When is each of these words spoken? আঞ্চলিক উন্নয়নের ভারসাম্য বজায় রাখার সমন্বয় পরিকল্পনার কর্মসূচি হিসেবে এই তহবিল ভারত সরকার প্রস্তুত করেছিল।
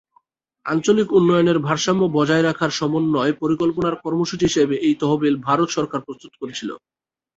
আঞ্চলিক 0.65 1.07
উন্নয়নের 1.11 1.57
ভারসাম্য 1.59 2.01
বজায় 2.17 2.43
রাখার 2.43 2.71
সমন্বয় 2.79 3.33
পরিকল্পনার 3.41 3.95
কর্মসূচি 4.03 4.43
হিসেবে 4.47 4.75
এই 4.79 4.93
তহবিল 5.01 5.35
ভারত 5.47 5.69
সরকার 5.77 5.99
প্রস্তুত 6.07 6.33
করেছিল। 6.41 6.69